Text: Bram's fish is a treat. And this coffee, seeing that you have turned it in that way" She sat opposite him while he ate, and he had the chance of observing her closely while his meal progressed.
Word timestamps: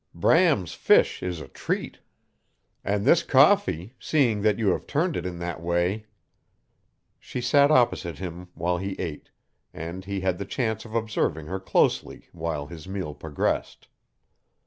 Bram's 0.15 0.73
fish 0.73 1.21
is 1.21 1.41
a 1.41 1.47
treat. 1.47 1.99
And 2.83 3.05
this 3.05 3.21
coffee, 3.21 3.93
seeing 3.99 4.41
that 4.41 4.57
you 4.57 4.69
have 4.69 4.87
turned 4.87 5.15
it 5.15 5.27
in 5.27 5.37
that 5.37 5.61
way" 5.61 6.07
She 7.19 7.39
sat 7.39 7.69
opposite 7.69 8.17
him 8.17 8.47
while 8.55 8.79
he 8.79 8.93
ate, 8.93 9.29
and 9.75 10.03
he 10.03 10.21
had 10.21 10.39
the 10.39 10.45
chance 10.45 10.85
of 10.85 10.95
observing 10.95 11.45
her 11.45 11.59
closely 11.59 12.29
while 12.31 12.65
his 12.65 12.87
meal 12.87 13.13
progressed. 13.13 13.89